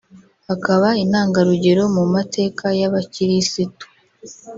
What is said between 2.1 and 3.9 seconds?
mateka y’Abakirisitu